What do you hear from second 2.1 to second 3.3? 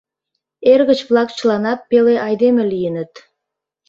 айдеме лийыныт.